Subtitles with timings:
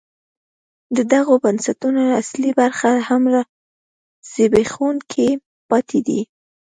[0.95, 3.23] د دغو بنسټونو اصلي برخې لا هم
[4.31, 5.29] زبېښونکي
[5.69, 6.21] پاتې دي.